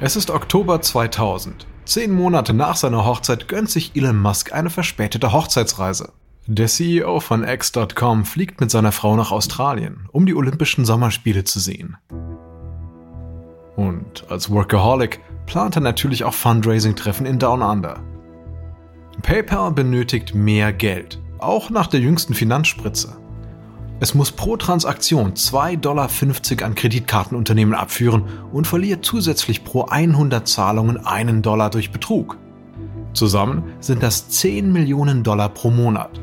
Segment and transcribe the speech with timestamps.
[0.00, 1.66] Es ist Oktober 2000.
[1.84, 6.12] Zehn Monate nach seiner Hochzeit gönnt sich Elon Musk eine verspätete Hochzeitsreise.
[6.46, 11.58] Der CEO von X.com fliegt mit seiner Frau nach Australien, um die Olympischen Sommerspiele zu
[11.58, 11.96] sehen.
[13.74, 17.98] Und als Workaholic plant er natürlich auch Fundraising-Treffen in Down Under.
[19.22, 23.18] PayPal benötigt mehr Geld, auch nach der jüngsten Finanzspritze.
[24.00, 26.08] Es muss pro Transaktion 2,50 Dollar
[26.66, 32.36] an Kreditkartenunternehmen abführen und verliert zusätzlich pro 100 Zahlungen einen Dollar durch Betrug.
[33.12, 36.20] Zusammen sind das 10 Millionen Dollar pro Monat.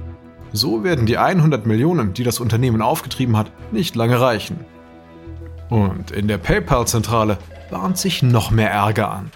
[0.53, 4.57] So werden die 100 Millionen, die das Unternehmen aufgetrieben hat, nicht lange reichen.
[5.69, 7.37] Und in der PayPal-Zentrale
[7.69, 9.31] bahnt sich noch mehr Ärger an.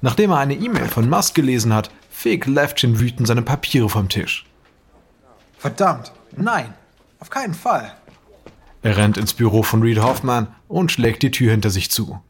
[0.00, 4.46] Nachdem er eine E-Mail von Musk gelesen hat, fegt Levchin wütend seine Papiere vom Tisch.
[5.58, 6.74] Verdammt, nein,
[7.20, 7.92] auf keinen Fall.
[8.82, 12.20] Er rennt ins Büro von Reed Hoffman und schlägt die Tür hinter sich zu.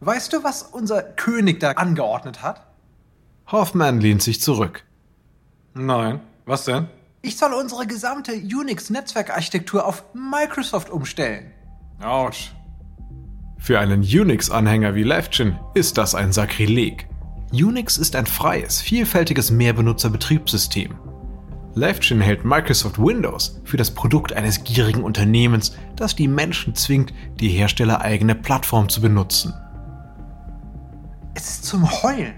[0.00, 2.66] Weißt du, was unser König da angeordnet hat?
[3.46, 4.84] Hoffman lehnt sich zurück.
[5.74, 6.88] Nein, was denn?
[7.22, 11.52] Ich soll unsere gesamte Unix-Netzwerkarchitektur auf Microsoft umstellen.
[12.00, 12.52] Autsch.
[13.58, 17.06] Für einen Unix-Anhänger wie Levchin ist das ein Sakrileg.
[17.52, 20.98] Unix ist ein freies, vielfältiges Mehrbenutzer-Betriebssystem.
[21.74, 27.48] Levchin hält Microsoft Windows für das Produkt eines gierigen Unternehmens, das die Menschen zwingt, die
[27.48, 29.54] herstellereigene Plattform zu benutzen.
[31.34, 32.34] Es ist zum Heulen.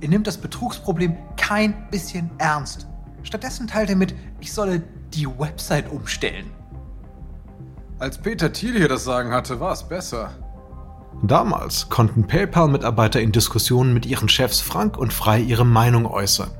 [0.00, 2.86] Er nimmt das Betrugsproblem kein bisschen ernst.
[3.24, 6.46] Stattdessen teilt er mit, ich solle die Website umstellen.
[7.98, 10.30] Als Peter Thiel hier das Sagen hatte, war es besser.
[11.22, 16.50] Damals konnten PayPal-Mitarbeiter in Diskussionen mit ihren Chefs frank und frei ihre Meinung äußern.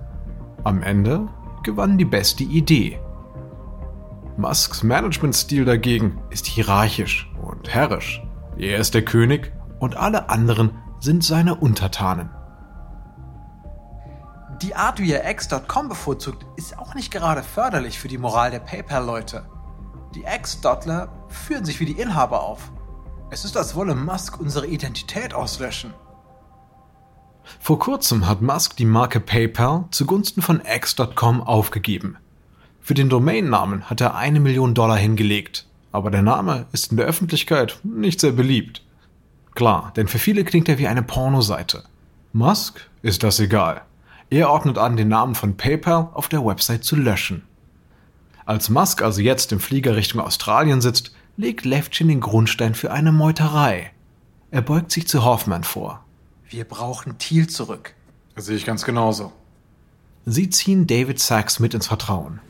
[0.65, 1.29] Am Ende
[1.67, 2.99] gewann die beste Idee.
[4.39, 8.23] Musks Managementstil dagegen ist hierarchisch und herrisch.
[8.57, 12.31] Er ist der König und alle anderen sind seine Untertanen.
[14.63, 18.61] Die Art, wie er X.com bevorzugt, ist auch nicht gerade förderlich für die Moral der
[18.61, 19.45] PayPal-Leute.
[20.15, 22.71] Die X-Dotler führen sich wie die Inhaber auf.
[23.31, 25.93] Es ist, als wolle Musk unsere Identität auslöschen.
[27.61, 32.17] Vor kurzem hat Musk die Marke PayPal zugunsten von X.com aufgegeben.
[32.81, 37.07] Für den Domainnamen hat er eine Million Dollar hingelegt, aber der Name ist in der
[37.07, 38.83] Öffentlichkeit nicht sehr beliebt.
[39.55, 41.85] Klar, denn für viele klingt er wie eine Pornoseite.
[42.33, 43.83] Musk ist das egal.
[44.31, 47.43] Er ordnet an, den Namen von PayPal auf der Website zu löschen.
[48.45, 53.11] Als Musk also jetzt im Flieger Richtung Australien sitzt, legt Levchin den Grundstein für eine
[53.11, 53.91] Meuterei.
[54.53, 56.06] Er beugt sich zu Hoffmann vor.
[56.49, 57.95] Wir brauchen Thiel zurück.
[58.37, 59.33] Das sehe ich ganz genauso.
[60.27, 62.41] Sie ziehen David Sachs mit ins Vertrauen.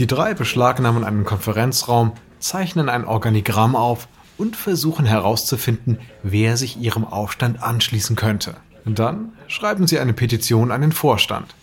[0.00, 7.04] Die drei beschlagnahmen einen Konferenzraum, zeichnen ein Organigramm auf und versuchen herauszufinden, wer sich ihrem
[7.04, 8.56] Aufstand anschließen könnte.
[8.84, 11.54] Dann schreiben sie eine Petition an den Vorstand.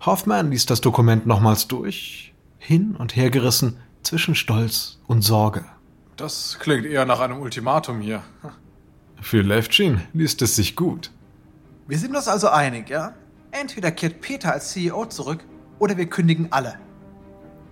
[0.00, 5.66] Hoffmann liest das Dokument nochmals durch, hin und her gerissen zwischen Stolz und Sorge.
[6.16, 8.22] Das klingt eher nach einem Ultimatum hier.
[9.22, 11.12] Für Levchin liest es sich gut.
[11.86, 13.14] Wir sind uns also einig, ja?
[13.52, 15.44] Entweder kehrt Peter als CEO zurück
[15.78, 16.74] oder wir kündigen alle.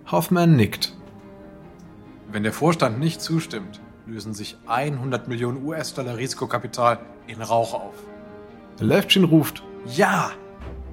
[0.07, 0.95] Hoffmann nickt.
[2.31, 7.95] Wenn der Vorstand nicht zustimmt, lösen sich 100 Millionen US-Dollar Risikokapital in Rauch auf.
[8.79, 10.31] Levchin ruft Ja!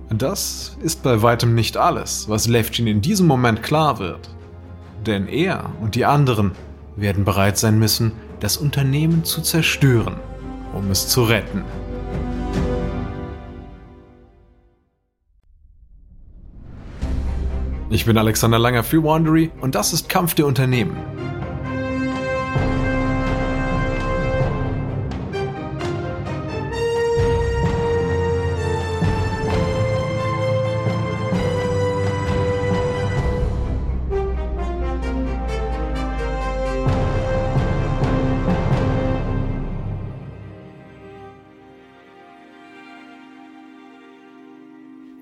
[0.10, 4.32] Das ist bei weitem nicht alles, was Levchin in diesem Moment klar wird.
[5.06, 6.54] Denn er und die anderen
[6.96, 10.18] werden bereit sein müssen, das Unternehmen zu zerstören
[10.78, 11.64] um es zu retten.
[17.90, 20.96] Ich bin Alexander Langer für Wandery und das ist Kampf der Unternehmen.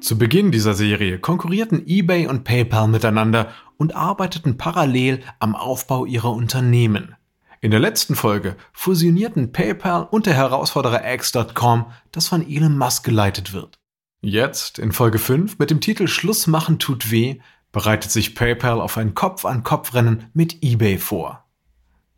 [0.05, 6.31] Zu Beginn dieser Serie konkurrierten eBay und PayPal miteinander und arbeiteten parallel am Aufbau ihrer
[6.31, 7.15] Unternehmen.
[7.59, 13.51] In der letzten Folge fusionierten PayPal und der Herausforderer X.com, das von Elon Musk geleitet
[13.51, 13.79] wird.
[14.21, 17.39] Jetzt, in Folge 5, mit dem Titel Schluss machen tut weh,
[17.71, 21.45] bereitet sich PayPal auf ein Kopf-an-Kopf-Rennen mit eBay vor.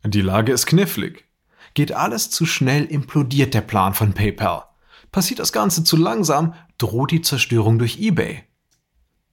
[0.04, 1.24] Die Lage ist knifflig.
[1.72, 4.67] Geht alles zu schnell, implodiert der Plan von PayPal.
[5.12, 8.44] Passiert das Ganze zu langsam, droht die Zerstörung durch eBay.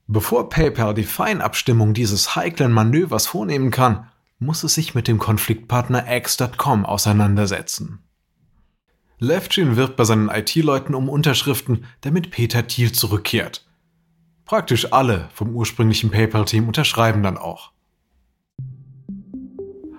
[0.06, 4.08] Bevor PayPal die Feinabstimmung dieses heiklen Manövers vornehmen kann,
[4.38, 8.00] muss es sich mit dem Konfliktpartner X.com auseinandersetzen.
[9.18, 13.66] Levchin wirbt bei seinen IT-Leuten um Unterschriften, damit Peter Thiel zurückkehrt.
[14.44, 17.72] Praktisch alle vom ursprünglichen PayPal-Team unterschreiben dann auch.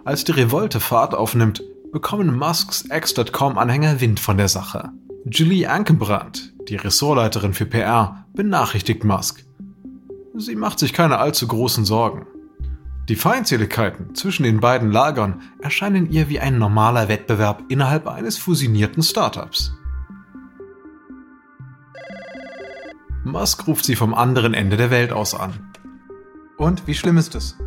[0.06, 4.92] Als die Revolte Fahrt aufnimmt, bekommen Musks X.com-Anhänger Wind von der Sache.
[5.30, 9.44] Julie Ankenbrand, die Ressortleiterin für PR, benachrichtigt Musk.
[10.36, 12.26] Sie macht sich keine allzu großen Sorgen.
[13.10, 19.04] Die Feindseligkeiten zwischen den beiden Lagern erscheinen ihr wie ein normaler Wettbewerb innerhalb eines fusionierten
[19.04, 19.74] Startups.
[23.26, 25.74] Musk ruft sie vom anderen Ende der Welt aus an.
[26.56, 27.58] Und wie schlimm ist es?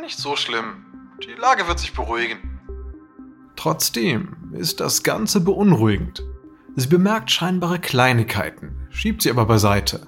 [0.00, 0.84] Nicht so schlimm.
[1.24, 2.38] Die Lage wird sich beruhigen.
[3.56, 6.22] Trotzdem ist das Ganze beunruhigend.
[6.76, 10.06] Sie bemerkt scheinbare Kleinigkeiten, schiebt sie aber beiseite.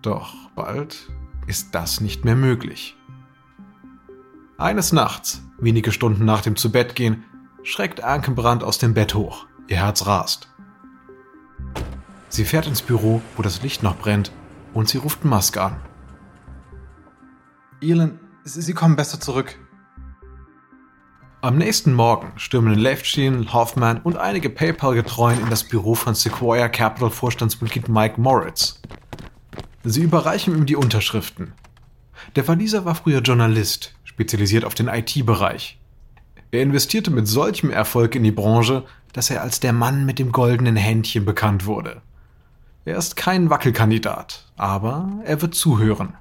[0.00, 1.10] Doch bald
[1.48, 2.96] ist das nicht mehr möglich.
[4.58, 7.24] Eines Nachts, wenige Stunden nach dem Zubettgehen,
[7.64, 9.46] schreckt Ankenbrand aus dem Bett hoch.
[9.66, 10.48] Ihr Herz rast.
[12.28, 14.30] Sie fährt ins Büro, wo das Licht noch brennt,
[14.72, 15.76] und sie ruft Musk an.
[17.80, 19.58] Elon, Sie kommen besser zurück.
[21.46, 27.08] Am nächsten Morgen stürmen Levchin, Hoffman und einige PayPal-Getreuen in das Büro von Sequoia Capital
[27.08, 28.82] Vorstandsmitglied Mike Moritz.
[29.84, 31.52] Sie überreichen ihm die Unterschriften.
[32.34, 35.78] Der Waliser war früher Journalist, spezialisiert auf den IT-Bereich.
[36.50, 40.32] Er investierte mit solchem Erfolg in die Branche, dass er als der Mann mit dem
[40.32, 42.02] goldenen Händchen bekannt wurde.
[42.84, 46.14] Er ist kein Wackelkandidat, aber er wird zuhören.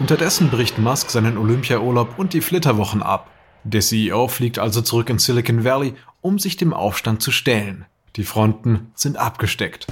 [0.00, 3.30] Unterdessen bricht Musk seinen Olympiaurlaub und die Flitterwochen ab.
[3.64, 7.84] Der CEO fliegt also zurück in Silicon Valley, um sich dem Aufstand zu stellen.
[8.16, 9.86] Die Fronten sind abgesteckt.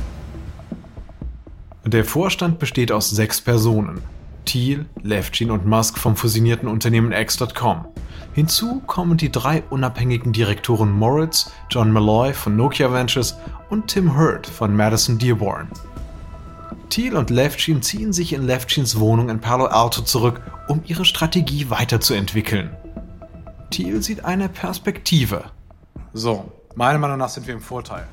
[1.85, 4.03] Der Vorstand besteht aus sechs Personen.
[4.45, 7.87] Thiel, Levchin und Musk vom fusionierten Unternehmen X.com.
[8.33, 13.37] Hinzu kommen die drei unabhängigen Direktoren Moritz, John Malloy von Nokia Ventures
[13.71, 15.69] und Tim Hurd von Madison Dearborn.
[16.91, 21.71] Thiel und Levchin ziehen sich in Levchins Wohnung in Palo Alto zurück, um ihre Strategie
[21.71, 22.77] weiterzuentwickeln.
[23.71, 25.45] Thiel sieht eine Perspektive.
[26.13, 28.09] So, meiner Meinung nach sind wir im Vorteil.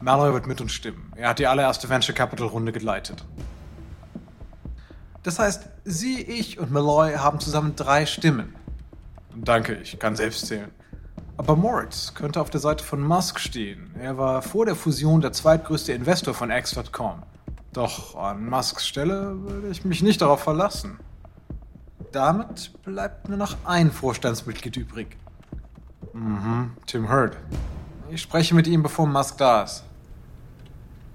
[0.00, 1.12] Malloy wird mit uns stimmen.
[1.16, 3.24] Er hat die allererste Venture Capital Runde geleitet.
[5.24, 8.54] Das heißt, Sie, ich und Malloy haben zusammen drei Stimmen.
[9.34, 10.70] Danke, ich kann selbst zählen.
[11.36, 13.90] Aber Moritz könnte auf der Seite von Musk stehen.
[14.00, 17.24] Er war vor der Fusion der zweitgrößte Investor von X.com.
[17.72, 20.98] Doch an Musks Stelle würde ich mich nicht darauf verlassen.
[22.12, 25.16] Damit bleibt nur noch ein Vorstandsmitglied übrig.
[26.12, 27.36] Mhm, Tim Hurd.
[28.10, 29.84] Ich spreche mit ihm, bevor Musk da ist.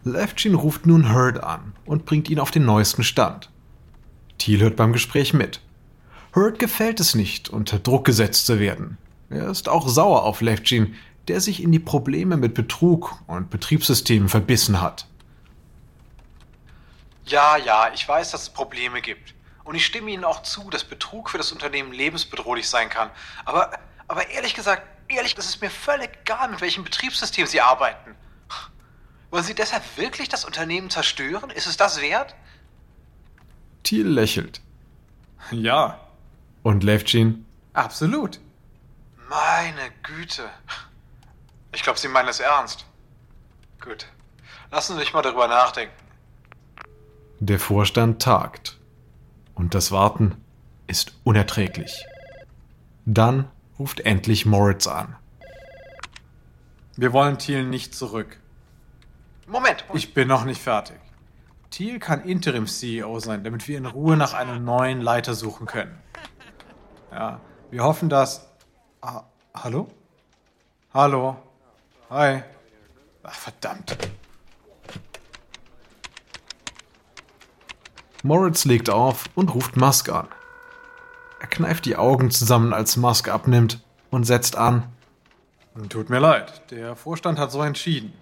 [0.05, 3.49] Levchin ruft nun Hurd an und bringt ihn auf den neuesten Stand.
[4.37, 5.59] Thiel hört beim Gespräch mit.
[6.33, 8.97] Hurd gefällt es nicht, unter Druck gesetzt zu werden.
[9.29, 10.93] Er ist auch sauer auf Levchin,
[11.27, 15.07] der sich in die Probleme mit Betrug und Betriebssystemen verbissen hat.
[17.25, 19.33] Ja, ja, ich weiß, dass es Probleme gibt.
[19.63, 23.09] Und ich stimme Ihnen auch zu, dass Betrug für das Unternehmen lebensbedrohlich sein kann.
[23.45, 23.71] Aber,
[24.07, 28.15] aber ehrlich gesagt, ehrlich, das ist mir völlig egal, mit welchem Betriebssystem Sie arbeiten.
[29.31, 31.49] Wollen Sie deshalb wirklich das Unternehmen zerstören?
[31.49, 32.35] Ist es das wert?
[33.83, 34.61] Thiel lächelt.
[35.51, 35.99] Ja.
[36.61, 37.45] Und Levchin?
[37.73, 38.39] Absolut.
[39.29, 40.49] Meine Güte.
[41.73, 42.85] Ich glaube, Sie meinen es ernst.
[43.81, 44.07] Gut.
[44.71, 46.04] Lassen Sie mich mal darüber nachdenken.
[47.39, 48.79] Der Vorstand tagt.
[49.55, 50.35] Und das Warten
[50.87, 52.05] ist unerträglich.
[53.05, 55.15] Dann ruft endlich Moritz an.
[56.95, 58.39] Wir wollen Thiel nicht zurück.
[59.47, 60.03] Moment, Moment.
[60.03, 60.97] Ich bin noch nicht fertig.
[61.71, 65.97] Thiel kann Interim-CEO sein, damit wir in Ruhe nach einem neuen Leiter suchen können.
[67.11, 68.47] Ja, wir hoffen, dass.
[69.01, 69.23] Ah,
[69.53, 69.89] hallo?
[70.93, 71.35] Hallo?
[72.09, 72.43] Hi.
[73.23, 73.97] Ach, verdammt.
[78.25, 80.27] Moritz legt auf und ruft Musk an.
[81.39, 83.79] Er kneift die Augen zusammen, als Musk abnimmt
[84.09, 84.91] und setzt an.
[85.89, 88.13] Tut mir leid, der Vorstand hat so entschieden.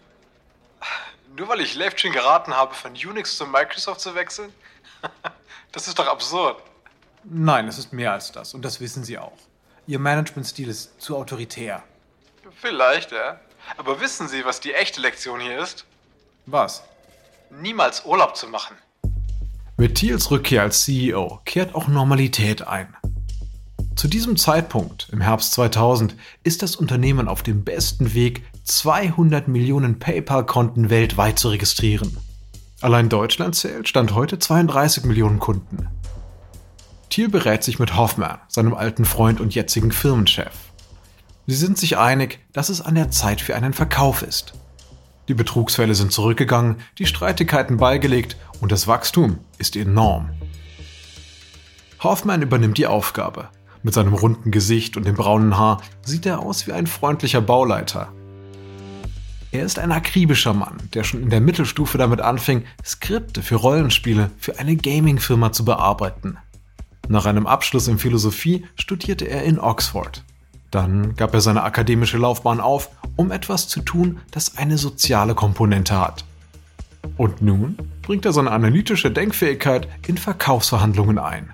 [1.37, 4.51] Nur weil ich Levchin geraten habe, von Unix zu Microsoft zu wechseln?
[5.71, 6.61] das ist doch absurd.
[7.23, 9.37] Nein, es ist mehr als das und das wissen Sie auch.
[9.87, 11.81] Ihr Managementstil ist zu autoritär.
[12.59, 13.39] Vielleicht, ja.
[13.77, 15.85] Aber wissen Sie, was die echte Lektion hier ist?
[16.45, 16.83] Was?
[17.49, 18.75] Niemals Urlaub zu machen.
[19.75, 22.95] Mit Thiels Rückkehr als CEO kehrt auch Normalität ein.
[23.95, 29.97] Zu diesem Zeitpunkt, im Herbst 2000, ist das Unternehmen auf dem besten Weg, 200 Millionen
[29.97, 32.15] PayPal-Konten weltweit zu registrieren.
[32.81, 35.87] Allein Deutschland zählt Stand heute 32 Millionen Kunden.
[37.09, 40.53] Thiel berät sich mit Hoffman, seinem alten Freund und jetzigen Firmenchef.
[41.47, 44.53] Sie sind sich einig, dass es an der Zeit für einen Verkauf ist.
[45.33, 50.29] Die Betrugsfälle sind zurückgegangen, die Streitigkeiten beigelegt und das Wachstum ist enorm.
[52.01, 53.49] Hoffmann übernimmt die Aufgabe.
[53.81, 58.13] Mit seinem runden Gesicht und dem braunen Haar sieht er aus wie ein freundlicher Bauleiter.
[59.51, 64.29] Er ist ein akribischer Mann, der schon in der Mittelstufe damit anfing, Skripte für Rollenspiele
[64.37, 66.37] für eine Gaming-Firma zu bearbeiten.
[67.07, 70.23] Nach einem Abschluss in Philosophie studierte er in Oxford.
[70.73, 75.99] Dann gab er seine akademische Laufbahn auf, um etwas zu tun, das eine soziale Komponente
[75.99, 76.25] hat.
[77.15, 81.51] Und nun bringt er seine analytische Denkfähigkeit in Verkaufsverhandlungen ein.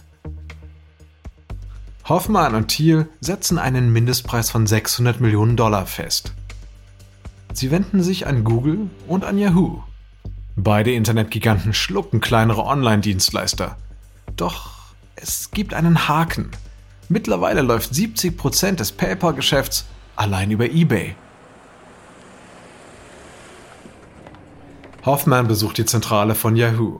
[2.06, 6.32] Hoffmann und Thiel setzen einen Mindestpreis von 600 Millionen Dollar fest.
[7.52, 9.84] Sie wenden sich an Google und an Yahoo.
[10.56, 13.76] Beide Internetgiganten schlucken kleinere Online-Dienstleister.
[14.38, 16.52] Doch es gibt einen Haken.
[17.10, 19.86] Mittlerweile läuft 70% des PayPal-Geschäfts
[20.16, 21.16] allein über eBay.
[25.04, 27.00] Hoffmann besucht die Zentrale von Yahoo.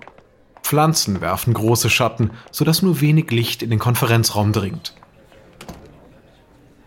[0.64, 4.96] Pflanzen werfen große Schatten, sodass nur wenig Licht in den Konferenzraum dringt.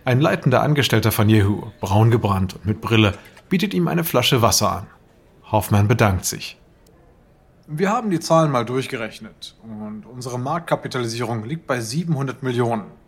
[0.05, 3.13] Ein leitender Angestellter von Yahoo, braun gebrannt und mit Brille,
[3.49, 4.87] bietet ihm eine Flasche Wasser an.
[5.53, 6.59] Hoffmann bedankt sich.
[7.69, 13.02] Wir haben die Zahlen mal durchgerechnet und unsere Marktkapitalisierung liegt bei 700 Millionen.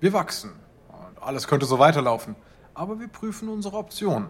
[0.00, 0.52] Wir wachsen
[0.88, 2.34] und alles könnte so weiterlaufen,
[2.74, 4.28] aber wir prüfen unsere Optionen.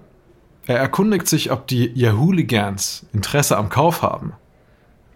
[0.66, 4.34] Er erkundigt sich, ob die Yahooligans Interesse am Kauf haben.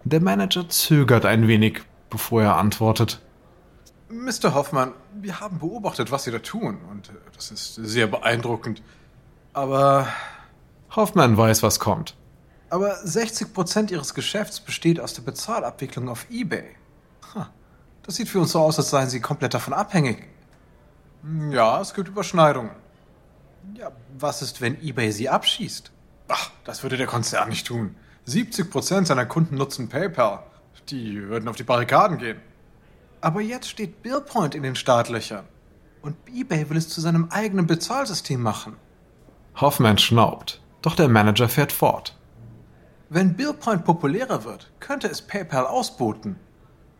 [0.05, 3.21] Der Manager zögert ein wenig, bevor er antwortet.
[4.09, 4.53] Mr.
[4.53, 8.81] Hoffmann, wir haben beobachtet, was Sie da tun, und das ist sehr beeindruckend.
[9.53, 10.07] Aber.
[10.95, 12.15] Hoffmann weiß, was kommt.
[12.69, 16.75] Aber 60% Ihres Geschäfts besteht aus der Bezahlabwicklung auf eBay.
[18.03, 20.27] Das sieht für uns so aus, als seien Sie komplett davon abhängig.
[21.49, 22.71] Ja, es gibt Überschneidungen.
[23.73, 25.91] Ja, was ist, wenn eBay Sie abschießt?
[26.27, 27.95] Ach, das würde der Konzern nicht tun.
[28.27, 30.43] 70% seiner Kunden nutzen PayPal.
[30.89, 32.39] Die würden auf die Barrikaden gehen.
[33.21, 35.45] Aber jetzt steht Billpoint in den Startlöchern.
[36.03, 38.75] Und eBay will es zu seinem eigenen Bezahlsystem machen.
[39.55, 42.15] Hoffmann schnaubt, doch der Manager fährt fort.
[43.09, 46.35] Wenn Billpoint populärer wird, könnte es PayPal ausboten.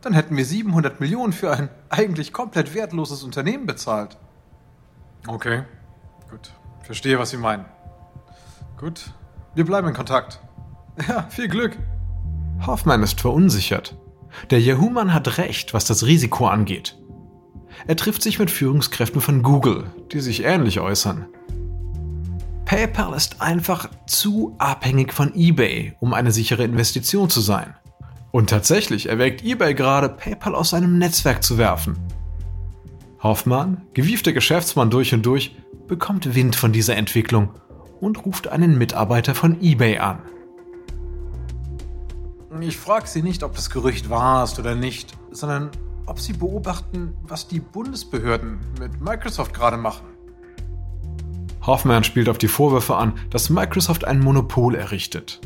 [0.05, 4.17] Dann hätten wir 700 Millionen für ein eigentlich komplett wertloses Unternehmen bezahlt.
[5.25, 5.63] Okay,
[6.29, 6.51] gut.
[6.83, 7.65] Verstehe, was Sie meinen.
[8.77, 9.13] Gut,
[9.55, 10.39] wir bleiben in Kontakt.
[11.09, 11.77] Ja, viel Glück.
[12.67, 13.97] Hoffmann ist verunsichert.
[14.51, 16.97] Der Yahoo-Mann hat recht, was das Risiko angeht.
[17.87, 21.25] Er trifft sich mit Führungskräften von Google, die sich ähnlich äußern.
[22.65, 27.75] PayPal ist einfach zu abhängig von eBay, um eine sichere Investition zu sein.
[28.35, 31.95] Und tatsächlich erwägt eBay gerade, PayPal aus seinem Netzwerk zu werfen.
[33.23, 35.55] Hoffmann, gewiefter Geschäftsmann durch und durch,
[35.87, 37.51] bekommt Wind von dieser Entwicklung
[38.01, 40.19] und ruft einen Mitarbeiter von eBay an.
[42.59, 45.71] Ich frage Sie nicht, ob das Gerücht wahr ist oder nicht, sondern
[46.05, 50.07] ob Sie beobachten, was die Bundesbehörden mit Microsoft gerade machen.
[51.61, 55.39] Hoffman spielt auf die Vorwürfe an, dass Microsoft ein Monopol errichtet.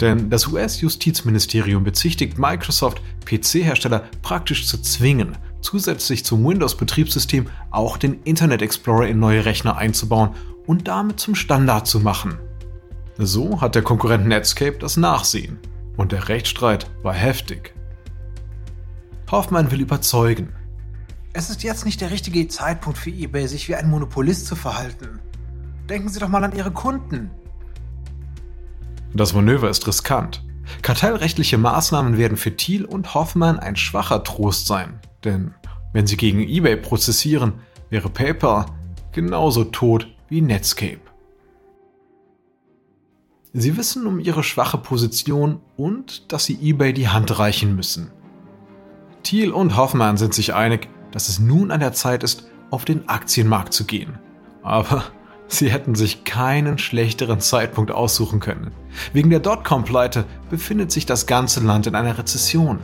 [0.00, 8.62] Denn das US-Justizministerium bezichtigt Microsoft, PC-Hersteller praktisch zu zwingen, zusätzlich zum Windows-Betriebssystem auch den Internet
[8.62, 10.30] Explorer in neue Rechner einzubauen
[10.66, 12.38] und damit zum Standard zu machen.
[13.18, 15.58] So hat der Konkurrent Netscape das Nachsehen
[15.96, 17.74] und der Rechtsstreit war heftig.
[19.30, 20.54] Hoffmann will überzeugen.
[21.32, 25.20] Es ist jetzt nicht der richtige Zeitpunkt für eBay, sich wie ein Monopolist zu verhalten.
[25.88, 27.30] Denken Sie doch mal an Ihre Kunden.
[29.14, 30.42] Das Manöver ist riskant.
[30.82, 35.54] Kartellrechtliche Maßnahmen werden für Thiel und Hoffmann ein schwacher Trost sein, denn
[35.92, 37.54] wenn sie gegen eBay prozessieren,
[37.88, 38.66] wäre PayPal
[39.12, 41.00] genauso tot wie Netscape.
[43.52, 48.12] Sie wissen um ihre schwache Position und dass sie eBay die Hand reichen müssen.
[49.24, 53.08] Thiel und Hoffmann sind sich einig, dass es nun an der Zeit ist, auf den
[53.08, 54.18] Aktienmarkt zu gehen.
[54.62, 55.04] Aber
[55.52, 58.72] sie hätten sich keinen schlechteren Zeitpunkt aussuchen können.
[59.12, 62.78] Wegen der Dotcom-Pleite befindet sich das ganze Land in einer Rezession.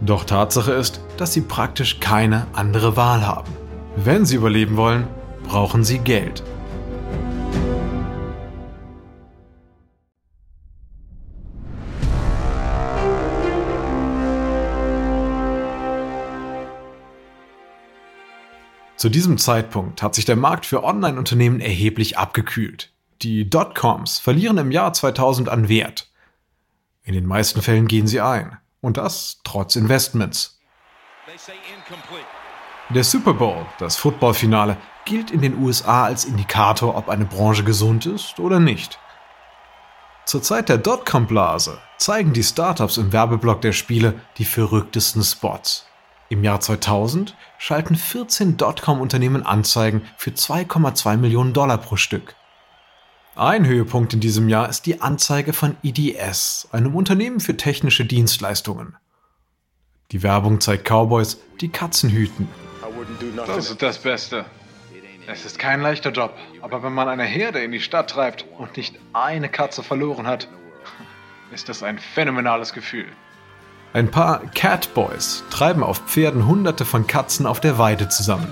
[0.00, 3.52] Doch Tatsache ist, dass sie praktisch keine andere Wahl haben.
[3.96, 5.06] Wenn sie überleben wollen,
[5.46, 6.42] brauchen sie Geld.
[19.00, 22.92] Zu diesem Zeitpunkt hat sich der Markt für Online-Unternehmen erheblich abgekühlt.
[23.22, 26.10] Die Dotcoms verlieren im Jahr 2000 an Wert.
[27.02, 28.58] In den meisten Fällen gehen sie ein.
[28.82, 30.60] Und das trotz Investments.
[32.90, 34.76] Der Super Bowl, das Footballfinale,
[35.06, 38.98] gilt in den USA als Indikator, ob eine Branche gesund ist oder nicht.
[40.26, 45.86] Zur Zeit der Dotcom-Blase zeigen die Startups im Werbeblock der Spiele die verrücktesten Spots.
[46.30, 52.36] Im Jahr 2000 schalten 14 Dotcom-Unternehmen Anzeigen für 2,2 Millionen Dollar pro Stück.
[53.34, 58.96] Ein Höhepunkt in diesem Jahr ist die Anzeige von EDS, einem Unternehmen für technische Dienstleistungen.
[60.12, 62.46] Die Werbung zeigt Cowboys, die Katzen hüten.
[63.34, 64.44] Das ist das Beste.
[65.26, 66.32] Es ist kein leichter Job,
[66.62, 70.46] aber wenn man eine Herde in die Stadt treibt und nicht eine Katze verloren hat,
[71.50, 73.06] ist das ein phänomenales Gefühl.
[73.92, 78.46] Ein paar Catboys treiben auf Pferden hunderte von Katzen auf der Weide zusammen.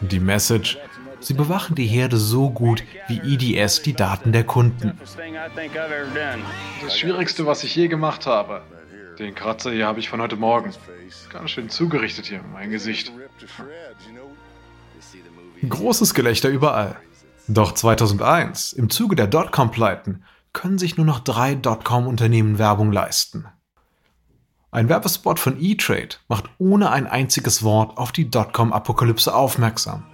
[0.00, 0.78] Die Message,
[1.20, 4.98] sie bewachen die Herde so gut wie EDS die Daten der Kunden.
[6.82, 8.62] Das Schwierigste, was ich je gemacht habe.
[9.18, 10.72] Den Kratzer hier habe ich von heute Morgen.
[11.30, 13.12] Ganz schön zugerichtet hier, mein Gesicht.
[15.68, 16.96] Großes Gelächter überall.
[17.46, 20.22] Doch 2001, im Zuge der Dotcom-Pleiten,
[20.54, 23.46] können sich nur noch drei Dotcom-Unternehmen Werbung leisten.
[24.70, 30.04] Ein Werbespot von E-Trade macht ohne ein einziges Wort auf die Dotcom-Apokalypse aufmerksam.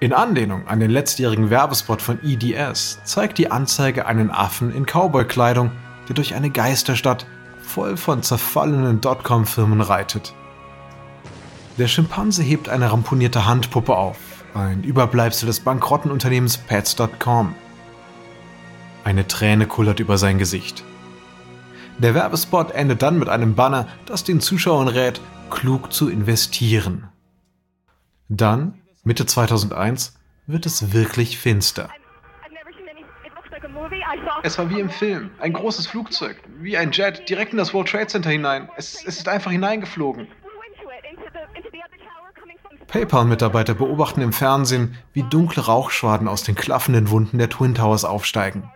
[0.00, 5.70] In Anlehnung an den letztjährigen Werbespot von EDS zeigt die Anzeige einen Affen in Cowboy-Kleidung,
[6.08, 7.26] der durch eine Geisterstadt
[7.60, 10.34] voll von zerfallenen Dotcom-Firmen reitet.
[11.76, 14.16] Der Schimpanse hebt eine ramponierte Handpuppe auf,
[14.54, 17.54] ein Überbleibsel des bankrotten Unternehmens Pets.com.
[19.04, 20.82] Eine Träne kullert über sein Gesicht.
[21.98, 25.20] Der Werbespot endet dann mit einem Banner, das den Zuschauern rät,
[25.50, 27.08] klug zu investieren.
[28.28, 30.14] Dann, Mitte 2001,
[30.46, 31.88] wird es wirklich finster.
[34.42, 35.30] Es war wie im Film.
[35.38, 38.68] Ein großes Flugzeug, wie ein Jet, direkt in das World Trade Center hinein.
[38.76, 40.28] Es, es ist einfach hineingeflogen.
[42.88, 48.70] PayPal-Mitarbeiter beobachten im Fernsehen, wie dunkle Rauchschwaden aus den klaffenden Wunden der Twin Towers aufsteigen.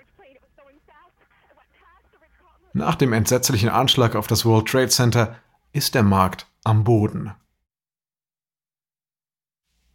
[2.76, 5.36] Nach dem entsetzlichen Anschlag auf das World Trade Center
[5.72, 7.32] ist der Markt am Boden.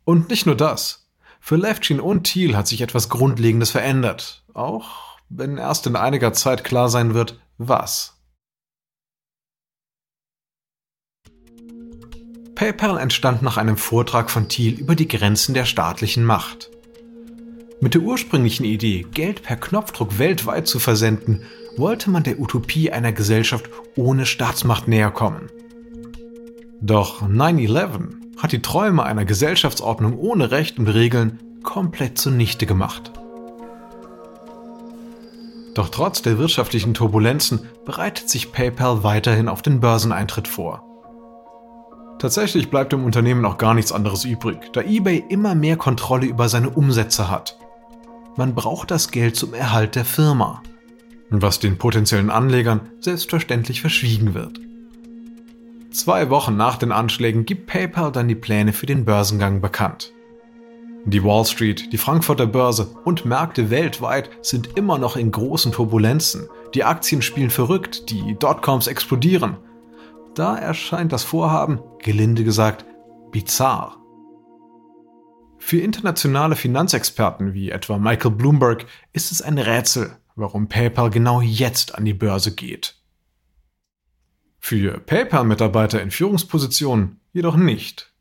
[0.04, 1.08] Und nicht nur das.
[1.40, 6.64] Für Levchin und Thiel hat sich etwas Grundlegendes verändert, auch wenn erst in einiger Zeit
[6.64, 8.20] klar sein wird, was.
[12.56, 16.72] PayPal entstand nach einem Vortrag von Thiel über die Grenzen der staatlichen Macht.
[17.80, 21.46] Mit der ursprünglichen Idee, Geld per Knopfdruck weltweit zu versenden,
[21.78, 25.50] wollte man der Utopie einer Gesellschaft ohne Staatsmacht näher kommen.
[26.82, 33.12] Doch 9-11 hat die Träume einer Gesellschaftsordnung ohne Recht und Regeln komplett zunichte gemacht.
[35.74, 40.84] Doch trotz der wirtschaftlichen Turbulenzen bereitet sich PayPal weiterhin auf den Börseneintritt vor.
[42.20, 46.50] Tatsächlich bleibt dem Unternehmen auch gar nichts anderes übrig, da eBay immer mehr Kontrolle über
[46.50, 47.58] seine Umsätze hat.
[48.36, 50.62] Man braucht das Geld zum Erhalt der Firma,
[51.32, 54.60] was den potenziellen Anlegern selbstverständlich verschwiegen wird.
[55.92, 60.14] Zwei Wochen nach den Anschlägen gibt PayPal dann die Pläne für den Börsengang bekannt.
[61.06, 66.48] Die Wall Street, die Frankfurter Börse und Märkte weltweit sind immer noch in großen Turbulenzen.
[66.76, 69.58] Die Aktien spielen verrückt, die Dotcoms explodieren
[70.36, 72.86] da erscheint das Vorhaben, gelinde gesagt,
[73.32, 73.98] bizarr.
[75.58, 81.96] Für internationale Finanzexperten wie etwa Michael Bloomberg ist es ein Rätsel, warum PayPal genau jetzt
[81.96, 82.96] an die Börse geht.
[84.60, 88.14] Für PayPal-Mitarbeiter in Führungspositionen jedoch nicht.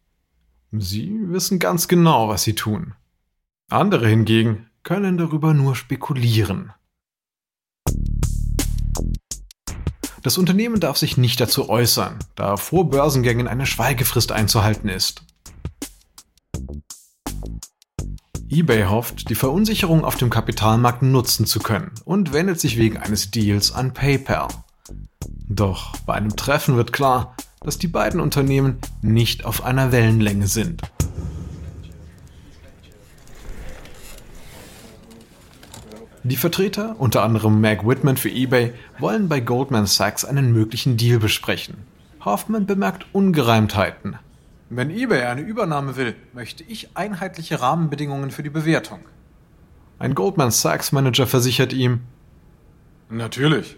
[0.72, 2.94] Sie wissen ganz genau, was sie tun.
[3.68, 6.72] Andere hingegen können darüber nur spekulieren.
[10.22, 15.22] Das Unternehmen darf sich nicht dazu äußern, da vor Börsengängen eine Schweigefrist einzuhalten ist.
[18.52, 23.30] eBay hofft, die Verunsicherung auf dem Kapitalmarkt nutzen zu können und wendet sich wegen eines
[23.30, 24.48] Deals an PayPal.
[25.48, 30.82] Doch bei einem Treffen wird klar, dass die beiden Unternehmen nicht auf einer Wellenlänge sind.
[36.24, 41.20] Die Vertreter, unter anderem Meg Whitman für eBay, wollen bei Goldman Sachs einen möglichen Deal
[41.20, 41.76] besprechen.
[42.24, 44.18] Hoffman bemerkt Ungereimtheiten.
[44.70, 49.00] Wenn eBay eine Übernahme will, möchte ich einheitliche Rahmenbedingungen für die Bewertung.
[49.98, 52.00] Ein Goldman Sachs Manager versichert ihm,
[53.10, 53.76] Natürlich.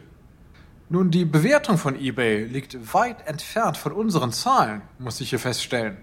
[0.90, 5.96] Nun, die Bewertung von eBay liegt weit entfernt von unseren Zahlen, muss ich hier feststellen.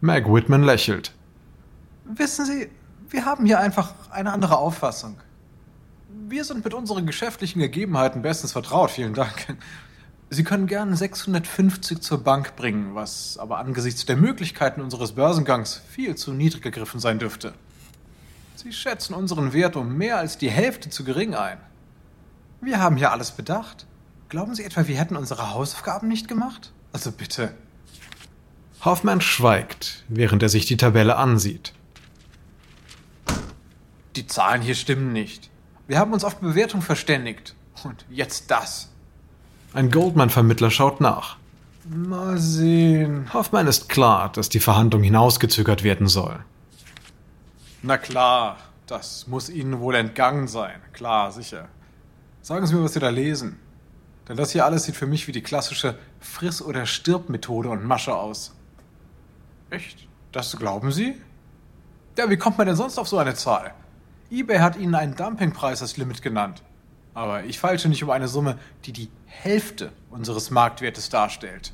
[0.00, 1.12] Meg Whitman lächelt.
[2.04, 2.70] Wissen Sie,
[3.08, 5.16] wir haben hier einfach eine andere Auffassung.
[6.28, 9.56] Wir sind mit unseren geschäftlichen Gegebenheiten bestens vertraut, vielen Dank.
[10.34, 16.14] Sie können gern 650 zur Bank bringen, was aber angesichts der Möglichkeiten unseres Börsengangs viel
[16.14, 17.52] zu niedrig gegriffen sein dürfte.
[18.56, 21.58] Sie schätzen unseren Wert um mehr als die Hälfte zu gering ein.
[22.62, 23.84] Wir haben ja alles bedacht.
[24.30, 26.72] Glauben Sie etwa, wir hätten unsere Hausaufgaben nicht gemacht?
[26.94, 27.52] Also bitte.
[28.82, 31.74] Hoffmann schweigt, während er sich die Tabelle ansieht.
[34.16, 35.50] Die Zahlen hier stimmen nicht.
[35.88, 37.54] Wir haben uns auf Bewertung verständigt.
[37.84, 38.91] Und jetzt das.
[39.74, 41.36] Ein Goldman-Vermittler schaut nach.
[41.84, 43.32] Mal sehen.
[43.32, 46.38] Hoffmann ist klar, dass die Verhandlung hinausgezögert werden soll.
[47.82, 50.80] Na klar, das muss Ihnen wohl entgangen sein.
[50.92, 51.68] Klar, sicher.
[52.42, 53.58] Sagen Sie mir, was Sie da lesen.
[54.28, 58.14] Denn das hier alles sieht für mich wie die klassische Friss- oder Stirb-Methode und Masche
[58.14, 58.54] aus.
[59.70, 60.06] Echt?
[60.30, 61.16] Das glauben Sie?
[62.16, 63.72] Ja, wie kommt man denn sonst auf so eine Zahl?
[64.30, 66.62] eBay hat Ihnen einen Dumpingpreis als Limit genannt.
[67.14, 71.72] Aber ich falsche nicht um eine Summe, die die Hälfte unseres Marktwertes darstellt.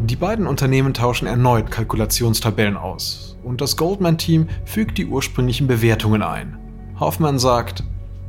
[0.00, 6.58] Die beiden Unternehmen tauschen erneut Kalkulationstabellen aus und das Goldman-Team fügt die ursprünglichen Bewertungen ein.
[6.98, 7.84] Hoffmann sagt,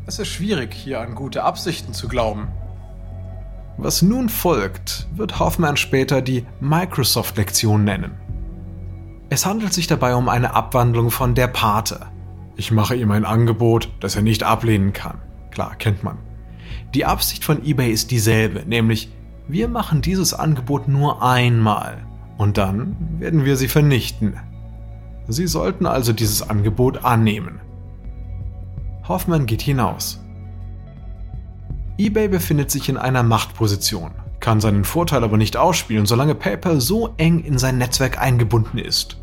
[0.06, 2.48] es ist schwierig, hier an gute Absichten zu glauben.
[3.78, 8.12] Was nun folgt, wird Hoffmann später die Microsoft-Lektion nennen.
[9.30, 12.06] Es handelt sich dabei um eine Abwandlung von der Pate.
[12.56, 15.20] Ich mache ihm ein Angebot, das er nicht ablehnen kann.
[15.56, 16.18] Klar, kennt man.
[16.94, 19.10] Die Absicht von eBay ist dieselbe, nämlich
[19.48, 22.06] wir machen dieses Angebot nur einmal
[22.38, 24.36] und dann werden wir sie vernichten.
[25.30, 27.62] Sie sollten also dieses Angebot annehmen.
[29.08, 30.22] Hoffmann geht hinaus.
[31.98, 37.13] eBay befindet sich in einer Machtposition, kann seinen Vorteil aber nicht ausspielen, solange PayPal so
[37.15, 39.22] eng in sein Netzwerk eingebunden ist.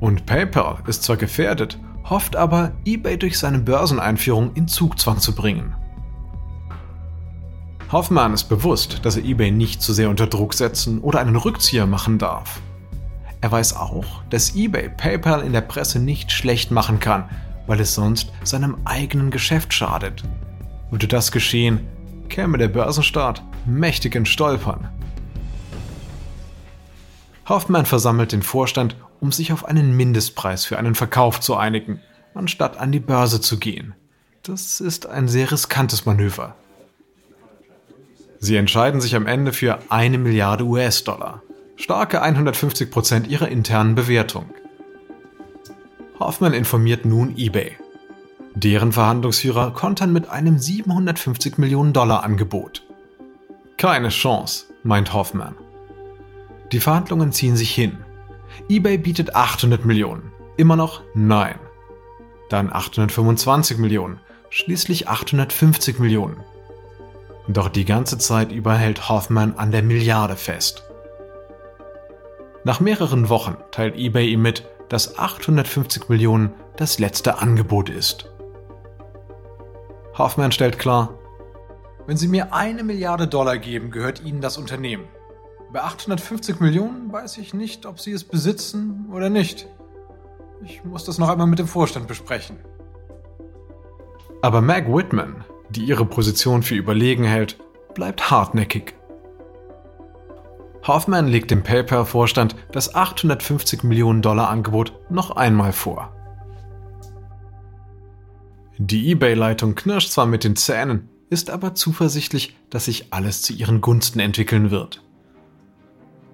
[0.00, 5.74] Und PayPal ist zwar gefährdet, hofft aber, eBay durch seine Börseneinführung in Zugzwang zu bringen.
[7.90, 11.86] Hoffmann ist bewusst, dass er eBay nicht zu sehr unter Druck setzen oder einen Rückzieher
[11.86, 12.60] machen darf.
[13.42, 17.28] Er weiß auch, dass eBay PayPal in der Presse nicht schlecht machen kann,
[17.66, 20.22] weil es sonst seinem eigenen Geschäft schadet.
[20.90, 21.80] Würde das geschehen,
[22.28, 24.88] käme der Börsenstart mächtig in Stolpern.
[27.48, 32.00] Hoffmann versammelt den Vorstand um sich auf einen Mindestpreis für einen Verkauf zu einigen,
[32.34, 33.94] anstatt an die Börse zu gehen.
[34.42, 36.56] Das ist ein sehr riskantes Manöver.
[38.40, 41.40] Sie entscheiden sich am Ende für eine Milliarde US-Dollar.
[41.76, 44.46] Starke 150 Prozent ihrer internen Bewertung.
[46.18, 47.76] Hoffmann informiert nun eBay.
[48.56, 52.82] Deren Verhandlungsführer kontern mit einem 750 Millionen Dollar Angebot.
[53.76, 55.54] Keine Chance, meint Hoffmann.
[56.72, 57.98] Die Verhandlungen ziehen sich hin
[58.68, 60.32] eBay bietet 800 Millionen.
[60.56, 61.58] Immer noch nein.
[62.48, 64.20] Dann 825 Millionen.
[64.50, 66.42] Schließlich 850 Millionen.
[67.48, 70.84] Doch die ganze Zeit über hält Hoffmann an der Milliarde fest.
[72.64, 78.30] Nach mehreren Wochen teilt eBay ihm mit, dass 850 Millionen das letzte Angebot ist.
[80.16, 81.18] Hoffmann stellt klar,
[82.06, 85.04] wenn Sie mir eine Milliarde Dollar geben, gehört Ihnen das Unternehmen.
[85.72, 89.68] Bei 850 Millionen weiß ich nicht, ob sie es besitzen oder nicht.
[90.62, 92.58] Ich muss das noch einmal mit dem Vorstand besprechen.
[94.42, 97.58] Aber Meg Whitman, die ihre Position für überlegen hält,
[97.94, 98.94] bleibt hartnäckig.
[100.86, 106.14] Hoffman legt dem PayPal-Vorstand das 850 Millionen Dollar Angebot noch einmal vor.
[108.76, 113.80] Die eBay-Leitung knirscht zwar mit den Zähnen, ist aber zuversichtlich, dass sich alles zu ihren
[113.80, 115.02] Gunsten entwickeln wird.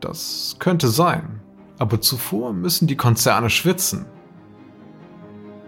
[0.01, 1.41] Das könnte sein.
[1.79, 4.07] Aber zuvor müssen die Konzerne schwitzen.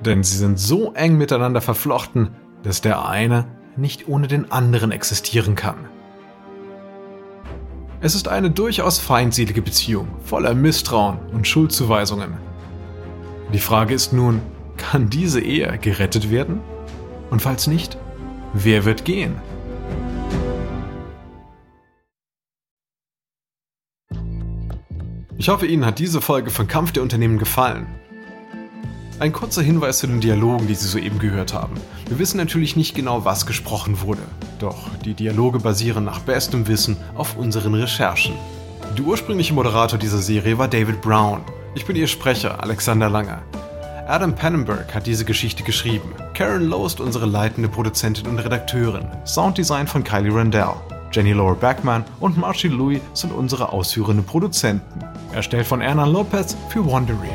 [0.05, 2.31] Denn sie sind so eng miteinander verflochten,
[2.63, 5.89] dass der eine nicht ohne den anderen existieren kann.
[8.01, 12.39] Es ist eine durchaus feindselige Beziehung, voller Misstrauen und Schuldzuweisungen.
[13.53, 14.41] Die Frage ist nun,
[14.77, 16.61] kann diese Ehe gerettet werden?
[17.31, 17.99] Und falls nicht,
[18.55, 19.37] wer wird gehen?
[25.41, 27.87] Ich hoffe, Ihnen hat diese Folge von Kampf der Unternehmen gefallen.
[29.21, 31.81] Ein kurzer Hinweis zu den Dialogen, die Sie soeben gehört haben.
[32.09, 34.21] Wir wissen natürlich nicht genau, was gesprochen wurde,
[34.59, 38.35] doch die Dialoge basieren nach bestem Wissen auf unseren Recherchen.
[38.99, 41.41] Der ursprüngliche Moderator dieser Serie war David Brown.
[41.75, 43.39] Ich bin Ihr Sprecher, Alexander Lange.
[44.09, 46.13] Adam Pannenberg hat diese Geschichte geschrieben.
[46.35, 49.09] Karen Lowe ist unsere leitende Produzentin und Redakteurin.
[49.25, 50.75] Sounddesign von Kylie Randell.
[51.13, 55.10] Jenny Laura Backman und Marcy Louis sind unsere ausführenden Produzenten.
[55.33, 57.31] Erstellt von Erna Lopez für Wondery.